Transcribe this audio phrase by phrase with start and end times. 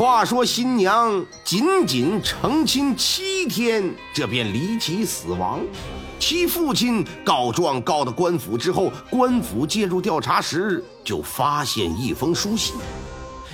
[0.00, 5.60] 话说新娘仅仅成亲七天，这便离奇死亡。
[6.18, 12.76] 其父亲告状告到官府之后，官府介入调查时，就发现一封书信。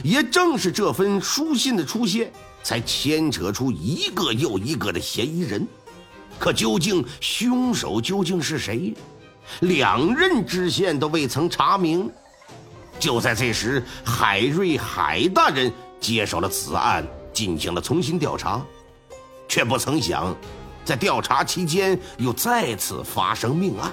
[0.04, 2.30] 也正是这份书信的出现，
[2.62, 5.66] 才牵扯出一个又一个的嫌疑人。
[6.38, 8.94] 可究竟凶手究竟是谁？
[9.62, 12.08] 两任知县都未曾查明。
[13.00, 15.72] 就在这时，海瑞海大人。
[16.00, 18.64] 接手了此案，进行了重新调查，
[19.48, 20.34] 却不曾想，
[20.84, 23.92] 在调查期间又再次发生命案。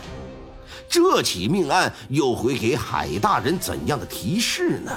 [0.89, 4.91] 这起命案又会给海大人怎样的提示呢？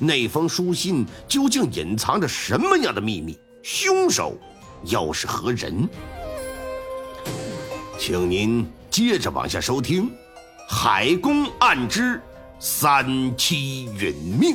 [0.00, 3.38] 那封书信究竟隐藏着什么样的秘密？
[3.62, 4.34] 凶手
[4.84, 5.88] 又是何人？
[7.98, 10.08] 请您接着往下收听
[10.68, 12.20] 《海公案之
[12.58, 14.54] 三七殒命》。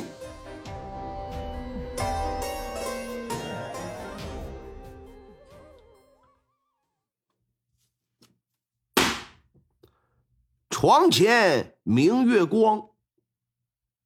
[10.80, 12.90] 床前明月光，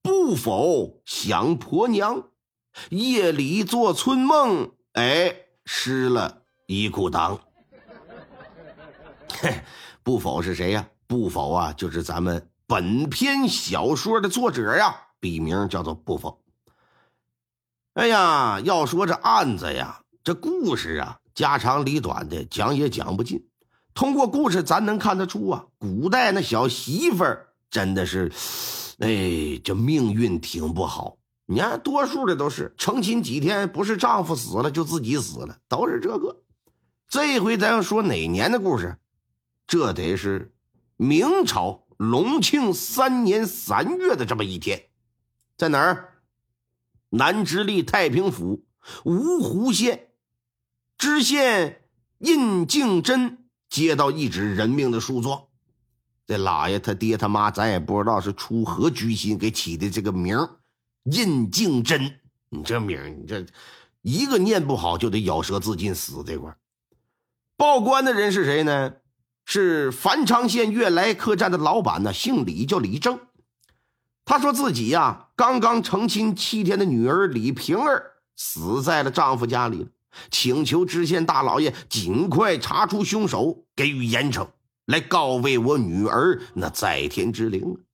[0.00, 2.30] 不否想婆娘。
[2.88, 7.38] 夜里做春梦，哎，湿了一裤裆。
[9.38, 9.60] 嘿，
[10.02, 10.88] 不否是谁呀？
[11.06, 16.42] 不否啊，就是咱们本篇小说的作者呀，笔名叫做不否。
[17.92, 23.46] 哎呀，要说这案子呀，这故事啊，家长里短的讲也讲不尽。
[23.94, 28.32] 通过故事，咱能看得出啊，古代那小媳妇儿真的是，
[28.98, 31.18] 哎，这命运挺不好。
[31.46, 36.42] 你看，多数的都是成亲几天，不是丈夫死了，就自己死了，都是这个。
[37.08, 38.96] 这回咱要说哪年的故事？
[39.66, 40.54] 这得是
[40.96, 44.82] 明朝隆庆三年三月的这么一天，
[45.58, 46.08] 在哪儿？
[47.10, 48.64] 南直隶太平府
[49.04, 50.08] 芜湖县
[50.96, 51.82] 知县
[52.18, 53.41] 印敬真。
[53.72, 55.44] 接到一纸人命的诉状，
[56.26, 60.60] 这老爷他爹他妈，咱也不知道是出何居心给起的这个名儿，
[61.04, 62.20] 印敬真。
[62.50, 63.46] 你这名儿，你这
[64.02, 66.54] 一个念不好就得咬舌自尽死这块
[67.56, 68.92] 报官的人是谁呢？
[69.46, 73.18] 是繁昌县悦来客栈的老板呢，姓李，叫李正。
[74.26, 79.88] 他说自己呀，刚刚成亲七天的女儿李萍儿死在了丈夫家里了。
[80.30, 84.48] 请求知县大老爷尽快查出凶手，给予严惩，
[84.86, 87.84] 来告慰我女儿那在天之灵。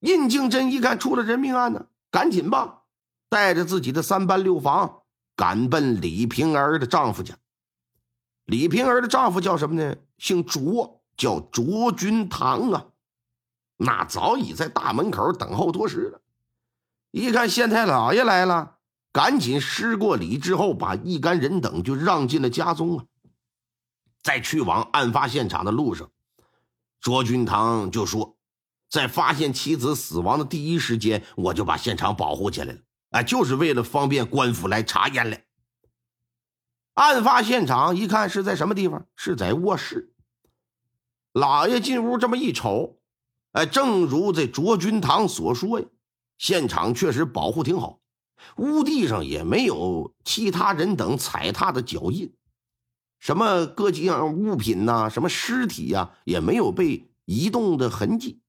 [0.00, 2.82] 印敬真一看出了人命案呢，赶紧吧，
[3.28, 5.02] 带着自己的三班六房
[5.34, 7.34] 赶奔李平儿的丈夫家。
[8.44, 9.96] 李平儿的丈夫叫什么呢？
[10.18, 12.86] 姓卓，叫卓君堂啊。
[13.78, 16.20] 那早已在大门口等候多时了。
[17.10, 18.75] 一看县太老爷来了。
[19.16, 23.06] 赶紧施过礼之后，把一干人等就让进了家中啊。
[24.22, 26.10] 在去往案发现场的路上，
[27.00, 28.36] 卓君堂就说
[28.90, 32.78] ：“在发现妻子死亡的第一时间，我就把现场保护起来了，
[33.12, 35.46] 啊，就是为了方便官府来查验来。”
[36.92, 39.06] 案发现场一看是在什么地方？
[39.16, 40.12] 是在卧室。
[41.32, 42.98] 老爷进屋这么一瞅，
[43.52, 45.86] 哎，正如这卓君堂所说呀，
[46.36, 48.02] 现场确实保护挺好。
[48.56, 52.32] 屋地上也没有其他人等踩踏的脚印，
[53.18, 58.40] 什么各几样物品呐，什么尸体呀，也没有被移动的痕迹。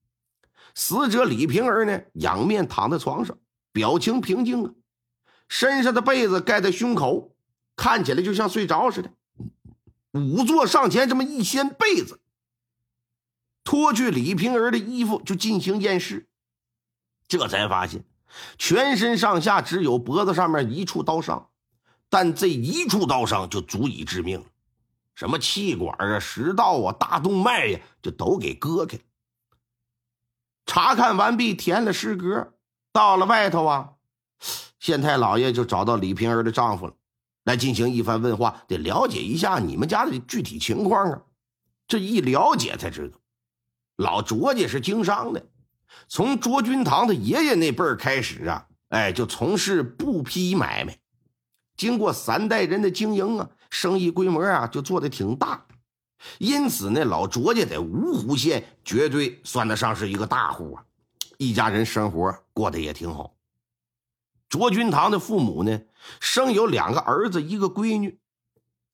[0.74, 3.36] 死者李平儿呢，仰面躺在床上，
[3.72, 4.72] 表情平静啊，
[5.48, 7.34] 身上的被子盖在胸口，
[7.74, 9.10] 看起来就像睡着似的。
[10.12, 12.20] 仵作上前这么一掀被子，
[13.64, 16.28] 脱去李平儿的衣服就进行验尸，
[17.26, 18.04] 这才发现。
[18.58, 21.48] 全身上下只有脖子上面一处刀伤，
[22.08, 24.44] 但这一处刀伤就足以致命
[25.14, 28.98] 什么气管啊、食道啊、大动脉呀，就都给割开。
[30.66, 32.52] 查看完毕，填了尸格，
[32.92, 33.92] 到了外头啊，
[34.78, 36.94] 县太老爷就找到李平儿的丈夫了，
[37.44, 41.22] 来进行一番问话，得了解一下你们家的具体情况啊。
[41.86, 43.18] 这一了解才知道，
[43.96, 45.46] 老卓家是经商的。
[46.08, 50.98] 从卓君堂的爷爷那辈儿开始啊，哎，就从事布匹买卖。
[51.76, 55.66] 经过三代人的经营啊，生意规模啊就做的挺大，
[56.38, 60.84] 因此呢，老卓家在芜湖县绝对算得上是一个大户啊，
[61.36, 63.34] 一家人生活过得也挺好。
[64.48, 65.80] 卓君堂的父母呢，
[66.20, 68.18] 生有两个儿子，一个闺女。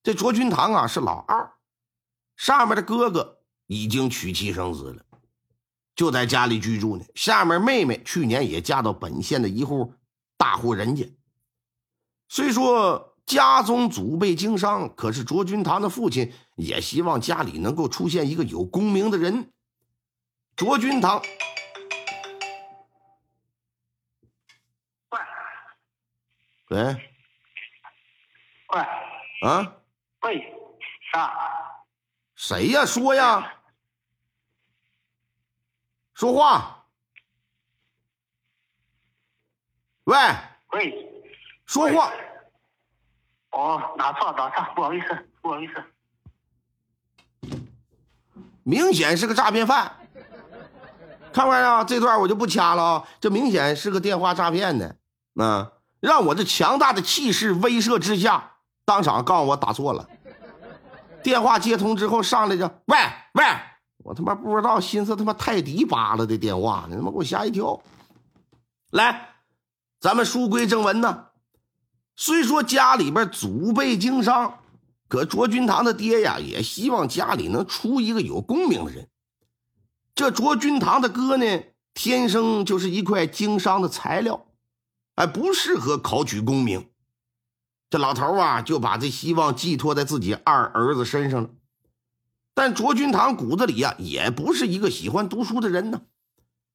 [0.03, 1.53] 这卓君堂啊是老二，
[2.37, 5.03] 上面的哥哥已经娶妻生子了，
[5.95, 7.05] 就在家里居住呢。
[7.15, 9.95] 下面妹妹去年也嫁到本县的一户
[10.37, 11.05] 大户人家。
[12.29, 19.53] 虽说家中祖辈经商，可是卓君堂的父亲也希望家里能够出现一个有功名的人。
[20.57, 21.23] 卓君堂。
[26.71, 26.79] 喂，
[28.69, 28.81] 喂，
[29.49, 29.77] 啊，
[30.23, 30.53] 喂，
[31.13, 31.33] 啥？
[32.35, 32.85] 谁呀？
[32.85, 33.55] 说呀，
[36.15, 36.87] 说话。
[40.05, 40.17] 喂，
[40.73, 41.23] 喂，
[41.67, 42.13] 说话。
[43.51, 45.75] 哦，打错打错，不好意思，不好意思。
[48.63, 50.09] 明显是个诈骗犯，
[51.33, 51.85] 看没看啊？
[51.85, 54.97] 这段我就不掐了啊，这明显是个电话诈骗的
[55.37, 55.73] 啊。
[56.01, 60.09] 让我这强大的气势威慑之下，当场告诉我打错了。
[61.23, 62.99] 电话接通之后，上来就喂
[63.33, 63.45] 喂，
[64.05, 67.83] 我他妈不知道，心思他妈泰迪扒拉的电话，你他妈给我吓一跳。
[68.91, 69.37] 来，
[69.99, 71.29] 咱们书归正文呢。
[72.15, 74.59] 虽说家里边祖辈经商，
[75.09, 79.09] 可卓君堂的爹呀，也希望家里能出一个有功名的人。
[80.15, 81.65] 这卓君堂的哥呢，
[81.95, 84.47] 天生就是一块经商的材料。
[85.15, 86.91] 哎，不适合考取功名，
[87.89, 91.49] 这老头啊就把这希望寄托在自己二儿子身上了。
[92.55, 96.03] 但卓君堂骨子里呀也不是一个喜欢读书的人呢。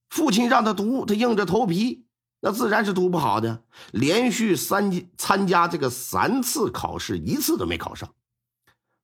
[0.10, 2.06] 父亲让他读，他硬着头皮，
[2.42, 3.64] 那自然是读不好的。
[3.92, 8.14] 连续三参加这个三次考试，一次都没考上。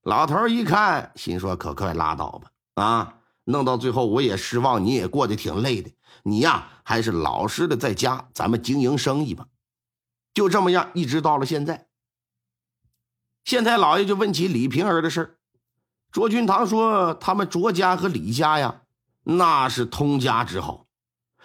[0.01, 2.51] 老头一看，心说：“可快拉倒吧！
[2.83, 5.91] 啊，弄到最后我也失望，你也过得挺累的。”
[6.23, 9.47] 你呀，还是老实的在家，咱们经营生意吧。
[10.33, 11.87] 就这么样，一直到了现在。
[13.43, 15.37] 县太老爷就问起李瓶儿的事
[16.15, 18.83] 卓君堂说：“他们卓家和李家呀，
[19.23, 20.87] 那是通家之好。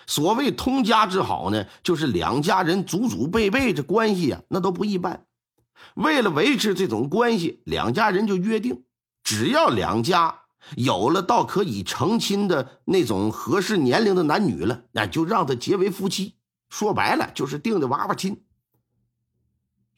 [0.07, 5.27] 所谓通家之好呢，就是两家人祖祖辈辈这关系啊，那都不一般。
[5.95, 8.85] 为了维持这种关系，两家人就约定，
[9.25, 10.43] 只要两家。”
[10.77, 16.37] 有了到可以成亲的那种合适年龄的男女了，那就让他结为夫妻。
[16.69, 18.45] 说白了，就是定的娃娃亲。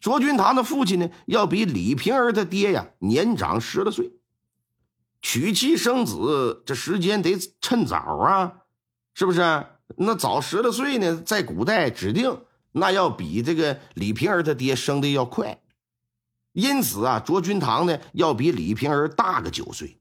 [0.01, 4.13] 卓君堂的父亲呢，要比李瓶儿他爹呀年长十来岁，
[5.23, 8.53] 娶妻生子这时间得趁早啊，
[9.15, 9.41] 是不是？
[9.97, 15.61] 那早十来岁呢，在古代指定那要比这个李瓶儿他爹生的要快，
[16.53, 19.99] 因此啊，卓君堂呢要比李瓶儿大个九岁。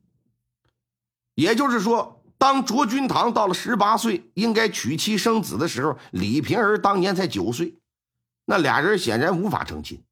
[1.36, 7.78] 也就是说，当卓君堂到了十八岁，应该娶妻生子的时候，李瓶儿当年才九岁，
[8.46, 10.04] 那俩人显然无法成亲。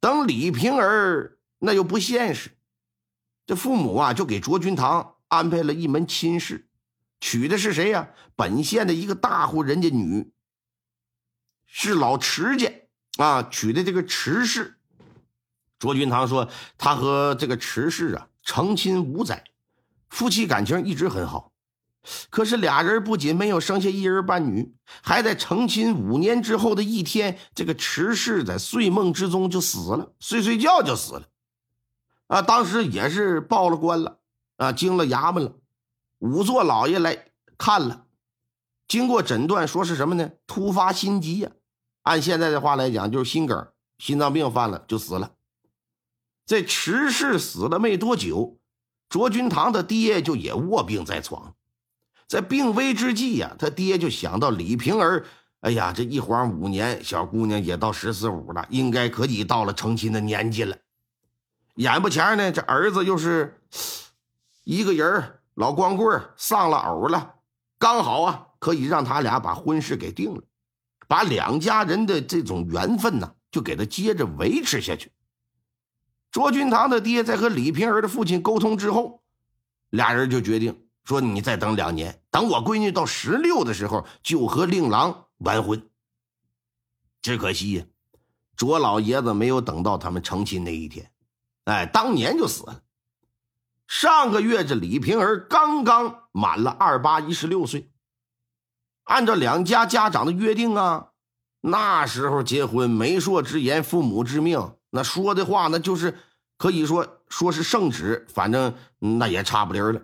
[0.00, 2.50] 等李瓶儿那又不现实，
[3.50, 6.68] 这父母啊就给卓君堂安排了一门亲事，
[7.18, 8.10] 娶的是谁呀？
[8.36, 10.30] 本县的一个大户人家女，
[11.66, 12.72] 是老池家
[13.16, 14.78] 啊，娶的这个池氏。
[15.80, 16.48] 卓君堂说，
[16.78, 19.42] 他和这个池氏啊成亲五载。
[20.08, 21.50] 夫妻感情一直很好，
[22.30, 24.72] 可是俩人不仅没有生下一儿半女，
[25.02, 31.26] 还在成亲五年之后的一天，这个池氏在睡梦之中就死了，睡睡觉就死了。
[32.30, 34.18] 啊，当时也是报了官了，
[34.56, 35.52] 啊，经了衙门了，
[36.20, 37.26] 仵作老爷来
[37.58, 38.06] 看了，
[38.86, 40.30] 经过诊断说是什么呢？
[40.46, 41.50] 突发心疾呀，
[42.02, 43.66] 按现在的话来讲就是心梗，
[43.98, 45.32] 心脏病犯了就死了。
[46.46, 48.58] 这迟氏死了没多久。
[49.08, 51.56] 卓君堂的爹就也卧病在床，
[52.28, 55.26] 在病危之际呀，他爹就想到李瓶儿，
[55.62, 60.76] 哎呀，这一晃五年，小姑娘也到十四五了，应该可以到了成亲的年纪了。
[61.80, 63.58] 眼不前呢，这儿子又是
[64.64, 67.36] 一个人老光棍丧了偶了，
[67.78, 70.42] 刚好啊，可以让他俩把婚事给定了，
[71.08, 75.10] 把两家人的这种缘分呢，就给他接着维持下去。
[76.30, 79.22] 卓君堂的爹在和李瓶儿的父亲沟通之后，
[79.88, 85.88] 俩人就决定说：“你再等两年，等我闺女到十六的时候，就和令郎完婚。”
[87.22, 87.86] 只可惜呀，
[88.54, 91.10] 卓老爷子没有等到他们成亲那一天，
[91.70, 92.82] 哎，当年就死了。
[93.86, 97.88] 上个月这李瓶儿刚刚满了二八一十六岁，
[99.04, 101.10] 按照两家家长的约定啊，
[101.60, 104.72] 那时候结婚，媒妁之言，父母之命。
[104.90, 106.18] 那说的话，那就是
[106.58, 110.02] 可以说说是圣旨，反正那也差不离儿了。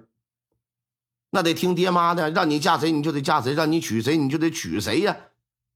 [1.30, 5.16] 那得听爹妈的，让你嫁谁你就得嫁谁，让你娶谁你就得娶谁呀。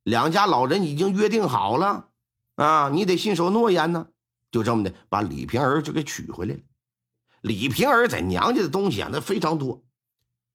[0.05, 2.07] 两家老人已经约定好了
[2.55, 4.07] 啊，你得信守诺言呢。
[4.51, 6.61] 就这么的，把李瓶儿就给娶回来了。
[7.43, 9.83] 李瓶儿在娘家的东西啊，那非常多。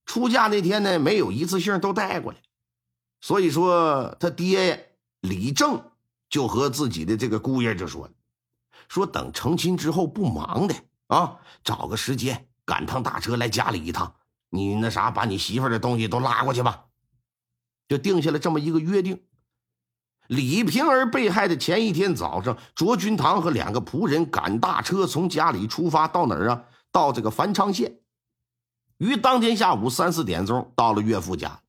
[0.05, 2.39] 出嫁那天呢，没有一次性都带过来。
[3.21, 4.77] 所以说，他爹呀
[5.21, 5.91] 李正
[6.29, 8.13] 就和自己的这个姑爷就说了
[8.87, 10.75] ：“说等成亲之后不忙的
[11.07, 14.13] 啊，找个时间赶趟大车来家里一趟。
[14.49, 16.85] 你那啥，把你媳妇的东西都拉过去吧。”
[17.87, 19.23] 就定下了这么一个约定。
[20.27, 26.63] 李平儿被害的前一天早上，卓君堂和两个仆人赶大车从家里出发，到哪儿啊？
[26.91, 27.99] 到这个繁昌县。
[28.97, 31.61] 于当天下午三四点钟到了岳父家。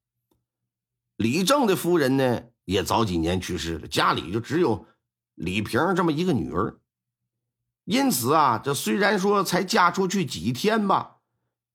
[1.16, 4.86] 李正的夫人呢，也早几年去世了，家里就只有
[5.34, 6.78] 李平这么一个女儿。
[7.84, 11.16] 因此啊，这虽然说才嫁出去几天吧，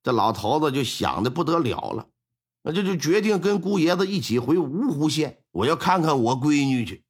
[0.02, 2.08] 这老头子就想的不得了了。
[2.64, 7.04] 那这就决定跟姑爷子一起回芜湖县，我要看看我闺女去。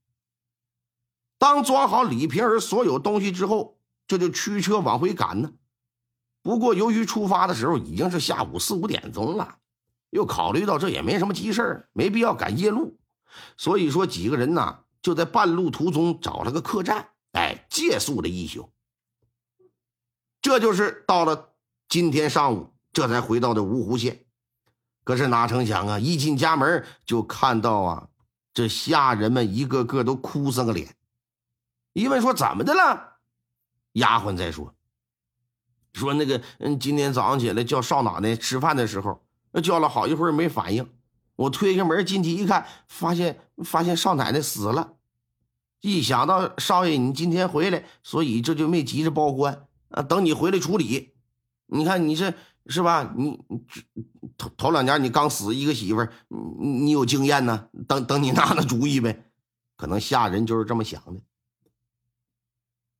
[1.38, 5.52] 当装好李瓶儿所有东西之后，这就驱车往回赶呢。
[6.44, 9.58] 不过由于出发的时候已经是下午四五点钟了，
[10.10, 12.98] 又考虑到这也没什么急事没必要赶夜路，
[13.58, 18.72] 所以说几个人呢就在半路途中找了个客栈，哎，借宿了一宿。
[20.42, 21.54] 这就是到了
[21.88, 24.26] 今天上午，这才回到的芜湖县。
[25.04, 26.00] 可是哪成想啊！
[26.00, 28.08] 一进家门就看到啊，
[28.54, 30.96] 这下人们一个个都哭丧个脸。
[31.94, 33.18] 一问说怎么的了？
[33.94, 34.74] 丫鬟在说，
[35.94, 39.22] 说那个嗯，今天早上起来叫少奶奶吃饭的时候，
[39.62, 40.90] 叫了好一会儿没反应。
[41.36, 44.94] 我推开门进去一看，发现发现少奶奶死了。
[45.82, 51.14] 一想到少爷你今天回来，所以这就没急着报官啊，等你回来处理。
[51.68, 52.34] 你看你这。
[52.68, 53.14] 是吧？
[53.18, 53.40] 你
[54.38, 57.68] 头头两年你刚死一个媳妇儿，你你有经验呢？
[57.88, 59.26] 等等你拿拿主意呗。
[59.76, 61.22] 可能下人就是这么想的。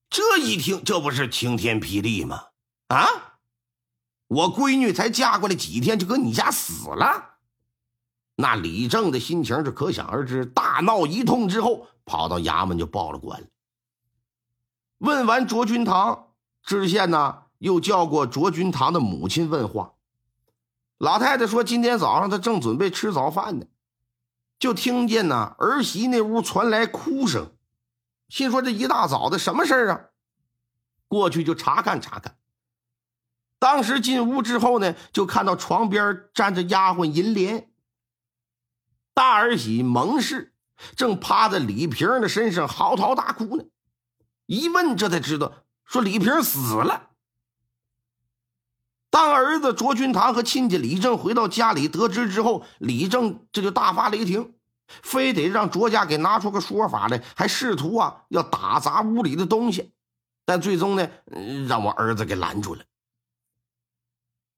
[0.10, 2.46] 这一听，这不是晴天霹雳吗？
[2.88, 3.06] 啊！
[4.28, 7.36] 我闺女才嫁过来几天，就搁你家死了。
[8.36, 13.48] 那李正的心情是可想而知，大闹一通之后，跑到衙门就报了官了。
[14.98, 17.44] 问完卓君堂知县呢？
[17.62, 19.94] 又叫过卓君堂的母亲问话，
[20.98, 23.68] 老太太说：“今天早上她正准备吃早饭呢，
[24.58, 27.56] 就听见呢儿媳那屋传来哭声，
[28.30, 30.02] 心说这一大早的什么事儿啊？
[31.08, 32.36] 过去就查看查看。
[33.60, 37.70] 当时进屋之后呢，就看到床边站着丫鬟银莲，
[39.14, 40.56] 大儿媳蒙氏
[40.96, 43.66] 正趴在李瓶的身上嚎啕大哭呢。
[44.48, 45.54] 一问，这才知道
[45.86, 47.10] 说李瓶死了。”
[49.12, 54.54] 当儿子卓君堂和亲家李正回到家里得知之后，李正这就大发雷霆，
[54.88, 59.92] 非得让卓家给拿出个说法来，还试图啊要打砸屋里的东西，
[60.46, 61.10] 但最终呢，
[61.68, 62.86] 让我儿子给拦住了。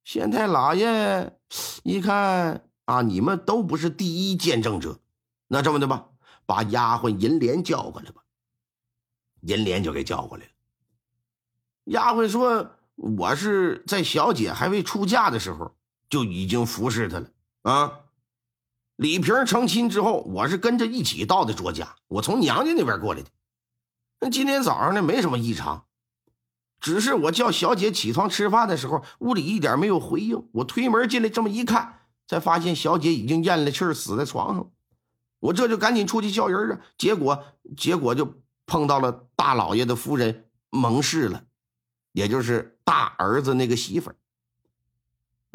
[0.04, 1.36] 县太老爷
[1.82, 5.00] 一看啊，你们都不是第一见证者，
[5.48, 6.10] 那这么的吧，
[6.46, 8.22] 把丫鬟银莲叫过来吧。
[9.42, 10.52] 银莲就给叫过来了。
[11.86, 12.70] 丫鬟说。
[12.96, 15.76] 我是在小姐还未出嫁的时候
[16.10, 17.28] 就已经服侍她了
[17.64, 18.00] 啊。
[18.96, 23.30] 李萍成亲之后，我是跟着一起到的卓家，我从娘家那边过来的。
[24.20, 25.86] 那今天早上呢，没什么异常，
[26.80, 30.48] 只是我叫小姐起床吃饭的时候，屋里一点没有回应。
[30.52, 34.72] 我推门进来，这么一看，才发现小姐已经咽了气儿，死在床上。
[35.40, 37.44] 我这就赶紧出去叫人啊，结果
[37.76, 38.36] 结果就
[38.68, 41.44] 碰到了大老爷的夫人蒙氏了。
[42.14, 44.16] 也就是大儿子那个媳妇儿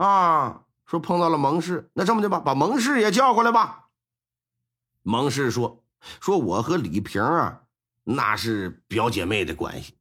[0.04, 3.86] 啊，说碰到了蒙氏，那这么的吧，把蒙氏也叫过来吧。
[5.02, 5.82] 蒙氏说
[6.20, 7.62] ：“说我和李萍啊，
[8.04, 9.94] 那是表姐妹的关系。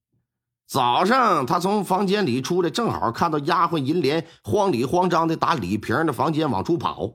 [0.65, 7.13] 早上他从房间里出来，正好看到丫鬟银莲慌里慌张的打李萍的房间往出跑，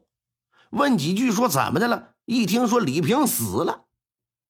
[0.71, 2.15] 问几句说怎么的了？
[2.25, 3.85] 一听说李萍死了，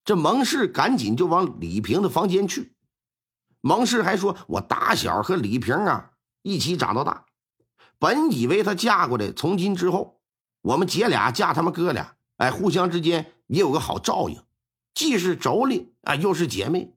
[0.05, 2.75] 这蒙氏赶紧就往李萍的房间去。”
[3.63, 6.11] 蒙氏还说：“我打小和李萍啊
[6.43, 7.25] 一起长到大，
[7.99, 10.21] 本以为她嫁过来，从今之后，
[10.63, 14.43] 我们姐俩嫁他们哥俩，哎，互相之间也有个好照应，
[14.95, 16.95] 既是妯娌啊，又是姐妹。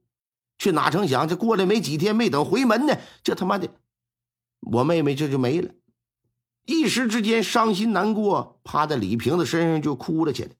[0.58, 3.68] 却哪成想，这过来没几天，没等回门呢，这他妈的，
[4.60, 5.70] 我妹妹这就没了。
[6.64, 10.50] 一时之间伤心难过，趴在李萍的身上就哭了起来。”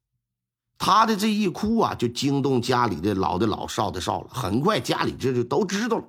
[0.78, 4.28] 他的这一哭啊，就惊动家里的老的老少的少了。
[4.28, 6.04] 很快，家里这就都知道了。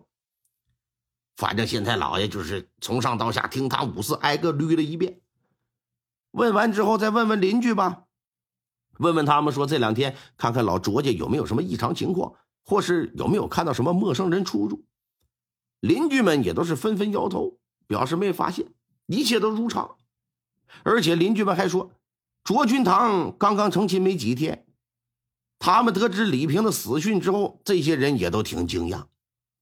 [1.35, 5.21] 反正县太老爷就是从上到下听他五四挨个捋了一遍。
[6.31, 8.03] 问完之后，再问问邻居吧，
[8.97, 12.33] 问问他们说这两天看看老卓家有没有什么异常情况，
[12.63, 14.83] 或是有没有看到什么陌生人出入。
[15.79, 18.73] 邻居们也都是纷纷摇头，表示没发现，
[19.05, 19.95] 一切都如常。
[20.83, 21.91] 而且邻居们还说，
[22.47, 24.65] 卓君堂刚刚成亲没几天，
[25.59, 29.03] 他们得知李平的死讯之后，这些人也都挺惊讶，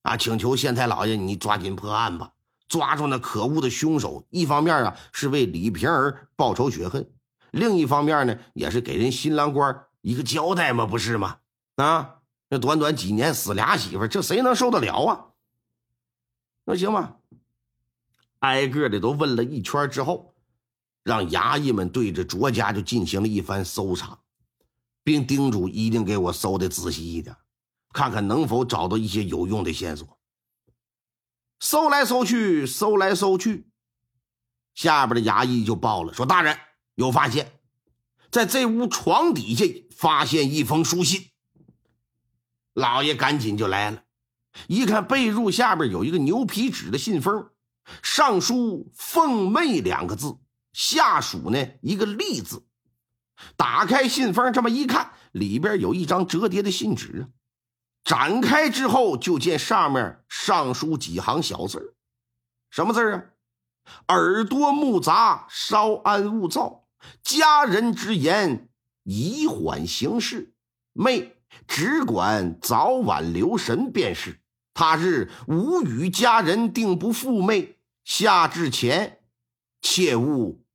[0.04, 2.34] 啊，请求县太老爷你抓紧破案吧，
[2.68, 4.24] 抓住那可恶的凶手。
[4.30, 7.10] 一方面啊是为李平儿报仇雪恨，
[7.50, 11.38] 另一方面呢也是给人新郎官一个交代嘛，不是吗？
[11.78, 12.18] 啊，
[12.52, 15.26] 这短短几年死俩媳妇，这谁能受得了啊？
[16.66, 17.16] 那行吧，
[18.42, 20.35] 挨个的都问了一圈之后，
[21.06, 24.18] 让衙役们对着卓家就进行了一番搜查，
[25.04, 27.36] 并叮嘱一定给我搜的仔细一点，
[27.94, 30.20] 看看能否找到一些有用的线索。
[31.60, 33.68] 搜来搜去，搜来搜去，
[34.74, 36.58] 下边的衙役就报了，说大人
[36.96, 37.60] 有发现，
[38.32, 39.64] 在这屋床底下
[39.96, 41.30] 发现一封书信。
[42.74, 44.02] 老爷赶紧就来了。
[44.68, 47.52] 一看被褥下边有一个牛皮纸的信封，
[48.02, 50.38] 上书“凤妹”两个字，
[50.76, 52.66] 下属呢一个“立”字。
[53.56, 57.32] 打开信封，这么一看，里边有一张折叠的信纸啊。
[58.04, 61.96] 展开之后，就见上面上书几行小字
[62.70, 63.24] 什么字啊？
[64.10, 66.88] 耳朵目杂，稍安勿躁，
[67.24, 68.68] 家人之言，
[69.04, 70.54] 以缓行事。
[70.92, 74.42] 妹只管早晚留神便是。
[74.74, 79.22] 他日吾与家人定不负妹，下至前，
[79.82, 80.65] 切勿